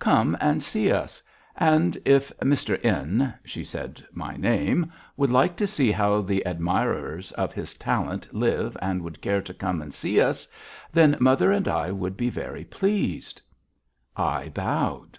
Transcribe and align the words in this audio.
"Come 0.00 0.36
and 0.38 0.62
see 0.62 0.92
us, 0.92 1.22
and 1.56 1.96
if 2.04 2.28
Mr. 2.40 2.78
N. 2.84 3.32
(she 3.42 3.64
said 3.64 4.04
my 4.12 4.36
name) 4.36 4.92
would 5.16 5.30
like 5.30 5.56
to 5.56 5.66
see 5.66 5.90
how 5.90 6.20
the 6.20 6.42
admirers 6.44 7.32
of 7.32 7.54
his 7.54 7.72
talent 7.72 8.34
live 8.34 8.76
and 8.82 9.00
would 9.00 9.22
care 9.22 9.40
to 9.40 9.54
come 9.54 9.80
and 9.80 9.94
see 9.94 10.20
us, 10.20 10.46
then 10.92 11.16
mother 11.20 11.50
and 11.52 11.66
I 11.66 11.90
would 11.90 12.18
be 12.18 12.28
very 12.28 12.64
pleased." 12.64 13.40
I 14.14 14.50
bowed. 14.50 15.18